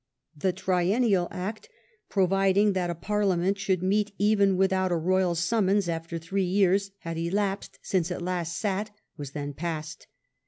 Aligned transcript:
The" 0.35 0.51
Triennial 0.65 1.27
Act", 1.29 1.69
provid 2.09 2.57
ing 2.57 2.73
that 2.73 2.89
a 2.89 2.95
Parliament 2.95 3.59
should 3.59 3.83
meet 3.83 4.13
even 4.17 4.57
without 4.57 4.91
a 4.91 4.95
Royal 4.95 5.35
summons, 5.35 5.87
after 5.87 6.17
three 6.17 6.41
years 6.41 6.89
had 7.01 7.19
elapsed 7.19 7.77
since 7.83 8.09
it 8.09 8.19
last 8.23 8.57
sat, 8.57 8.89
was 9.15 9.33
then 9.33 9.53
passed. 9.53 10.07